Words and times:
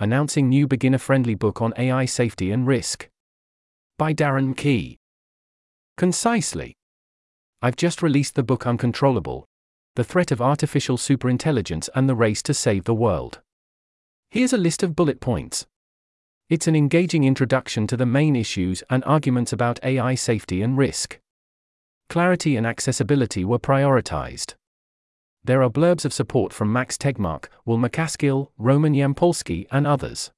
announcing 0.00 0.48
new 0.48 0.66
beginner 0.66 0.98
friendly 0.98 1.34
book 1.34 1.60
on 1.60 1.74
AI 1.76 2.04
safety 2.04 2.52
and 2.52 2.66
risk. 2.66 3.08
By 3.98 4.14
Darren 4.14 4.54
McKee. 4.54 4.98
Concisely. 5.96 6.76
I've 7.60 7.74
just 7.74 8.00
released 8.00 8.36
the 8.36 8.44
book 8.44 8.64
Uncontrollable 8.64 9.44
The 9.96 10.04
Threat 10.04 10.30
of 10.30 10.40
Artificial 10.40 10.96
Superintelligence 10.96 11.88
and 11.96 12.08
the 12.08 12.14
Race 12.14 12.42
to 12.44 12.54
Save 12.54 12.84
the 12.84 12.94
World. 12.94 13.40
Here's 14.30 14.52
a 14.52 14.58
list 14.58 14.84
of 14.84 14.94
bullet 14.94 15.18
points. 15.18 15.66
It's 16.48 16.68
an 16.68 16.76
engaging 16.76 17.24
introduction 17.24 17.88
to 17.88 17.96
the 17.96 18.06
main 18.06 18.36
issues 18.36 18.84
and 18.88 19.02
arguments 19.04 19.52
about 19.52 19.82
AI 19.82 20.14
safety 20.14 20.62
and 20.62 20.78
risk. 20.78 21.18
Clarity 22.08 22.56
and 22.56 22.66
accessibility 22.66 23.44
were 23.44 23.58
prioritized. 23.58 24.54
There 25.44 25.62
are 25.62 25.70
blurbs 25.70 26.04
of 26.04 26.12
support 26.12 26.52
from 26.52 26.72
Max 26.72 26.96
Tegmark, 26.98 27.46
Will 27.64 27.78
MacAskill, 27.78 28.48
Roman 28.58 28.94
Yampolskiy, 28.94 29.66
and 29.70 29.86
others. 29.86 30.30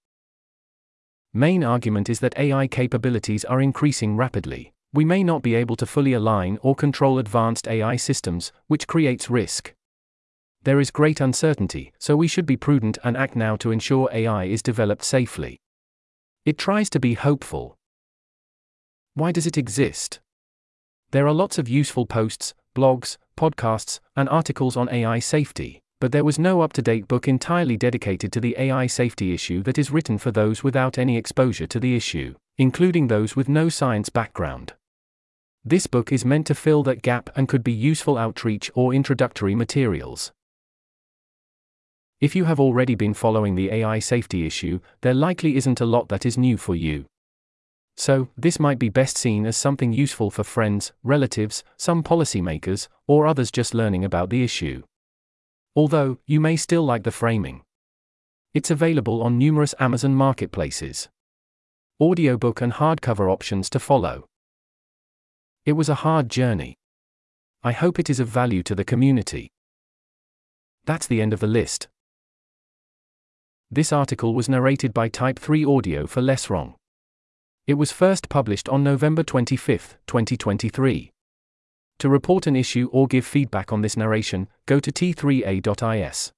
Main 1.32 1.63
argument 1.63 2.09
is 2.09 2.21
that 2.21 2.39
AI 2.39 2.67
capabilities 2.67 3.45
are 3.45 3.61
increasing 3.61 4.17
rapidly. 4.17 4.73
We 4.93 5.04
may 5.04 5.23
not 5.23 5.43
be 5.43 5.54
able 5.54 5.76
to 5.76 5.86
fully 5.86 6.13
align 6.13 6.59
or 6.63 6.75
control 6.75 7.18
advanced 7.18 7.68
AI 7.68 7.96
systems, 7.96 8.53
which 8.67 8.89
creates 8.89 9.31
risk. 9.31 9.73
There 10.63 10.81
is 10.81 10.90
great 10.90 11.21
uncertainty, 11.21 11.93
so 11.98 12.17
we 12.17 12.29
should 12.29 12.46
be 12.46 12.57
prudent 12.57 12.98
and 13.03 13.17
act 13.17 13.37
now 13.37 13.57
to 13.57 13.71
ensure 13.71 14.11
AI 14.12 14.45
is 14.45 14.62
developed 14.62 15.04
safely. 15.04 15.59
It 16.45 16.59
tries 16.59 16.90
to 16.90 17.01
be 17.01 17.14
hopeful. 17.14 17.76
Why 19.14 19.32
does 19.32 19.46
it 19.46 19.57
exist? 19.57 20.21
There 21.13 21.27
are 21.27 21.32
lots 21.32 21.59
of 21.59 21.69
useful 21.69 22.07
posts, 22.07 22.55
blogs, 22.77 23.17
podcasts, 23.37 23.99
and 24.14 24.29
articles 24.29 24.77
on 24.77 24.89
AI 24.89 25.18
safety, 25.18 25.82
but 26.01 26.13
there 26.13 26.25
was 26.25 26.39
no 26.39 26.61
up 26.61 26.73
to 26.75 26.82
date 26.82 27.09
book 27.09 27.27
entirely 27.27 27.77
dedicated 27.77 28.32
to 28.32 28.41
the 28.41 28.55
AI 28.57 28.87
safety 28.87 29.35
issue 29.35 29.63
that 29.65 29.77
is 29.77 29.91
written 29.91 30.18
for 30.18 30.31
those 30.31 30.63
without 30.63 30.99
any 30.99 31.17
exposure 31.17 31.67
to 31.67 31.81
the 31.81 31.96
issue, 31.96 32.34
including 32.59 33.09
those 33.09 33.34
with 33.34 33.48
no 33.48 33.69
science 33.69 34.09
background. 34.09 34.75
This 35.65 35.89
book 35.89 36.12
is 36.12 36.25
meant 36.25 36.47
to 36.47 36.55
fill 36.55 36.84
that 36.84 37.03
gap 37.03 37.29
and 37.37 37.49
could 37.49 37.65
be 37.65 37.73
useful 37.73 38.17
outreach 38.17 38.71
or 38.75 38.95
introductory 38.95 39.56
materials. 39.56 40.31
If 42.21 42.37
you 42.37 42.45
have 42.45 42.61
already 42.61 42.95
been 42.95 43.15
following 43.15 43.56
the 43.56 43.73
AI 43.73 43.99
safety 43.99 44.47
issue, 44.47 44.79
there 45.01 45.15
likely 45.15 45.56
isn't 45.56 45.81
a 45.81 45.87
lot 45.87 46.09
that 46.09 46.25
is 46.25 46.39
new 46.39 46.56
for 46.56 46.77
you. 46.77 47.06
So, 48.01 48.29
this 48.34 48.59
might 48.59 48.79
be 48.79 48.89
best 48.89 49.19
seen 49.19 49.45
as 49.45 49.59
something 49.59 49.93
useful 49.93 50.31
for 50.31 50.43
friends, 50.43 50.95
relatives, 51.03 51.62
some 51.77 52.03
policymakers, 52.03 52.89
or 53.06 53.27
others 53.27 53.51
just 53.51 53.75
learning 53.75 54.06
about 54.06 54.31
the 54.31 54.43
issue. 54.43 54.84
Although, 55.77 56.17
you 56.25 56.41
may 56.41 56.56
still 56.56 56.83
like 56.83 57.03
the 57.03 57.11
framing. 57.11 57.61
It's 58.55 58.71
available 58.71 59.23
on 59.23 59.37
numerous 59.37 59.75
Amazon 59.78 60.15
marketplaces. 60.15 61.11
Audiobook 62.01 62.62
and 62.62 62.73
hardcover 62.73 63.31
options 63.31 63.69
to 63.69 63.78
follow. 63.78 64.25
It 65.67 65.75
was 65.75 65.91
a 65.91 65.97
hard 65.97 66.31
journey. 66.31 66.78
I 67.62 67.73
hope 67.73 67.98
it 67.98 68.09
is 68.09 68.19
of 68.19 68.28
value 68.28 68.62
to 68.62 68.75
the 68.75 68.83
community. 68.83 69.51
That's 70.87 71.06
the 71.06 71.21
end 71.21 71.34
of 71.34 71.41
the 71.41 71.47
list. 71.47 71.89
This 73.71 73.93
article 73.93 74.34
was 74.34 74.48
narrated 74.48 74.95
by 74.95 75.11
Type 75.11 75.39
3 75.39 75.67
Audio 75.67 76.06
for 76.06 76.23
Less 76.23 76.48
Wrong. 76.48 76.77
It 77.71 77.79
was 77.79 77.93
first 77.93 78.29
published 78.29 78.69
on 78.69 78.83
November 78.83 79.23
25, 79.23 79.97
2023. 80.09 81.13
To 82.01 82.09
report 82.09 82.49
an 82.49 82.57
issue 82.57 82.89
or 82.91 83.07
give 83.07 83.25
feedback 83.25 83.73
on 83.73 83.81
this 83.81 83.97
narration, 83.97 84.49
go 84.67 84.81
to 84.81 84.91
t3a.is. 84.91 86.33